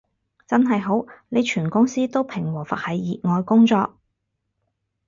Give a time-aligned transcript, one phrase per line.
[0.47, 3.93] 真係好，你全公司都平和佛系熱愛工作